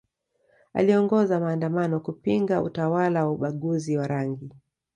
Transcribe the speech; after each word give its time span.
aliongoza 0.73 1.39
maandamano 1.39 1.99
kupinga 1.99 2.61
utawala 2.61 3.25
wa 3.25 3.31
ubaguzi 3.31 3.97
wa 3.97 4.07
rangi 4.07 4.49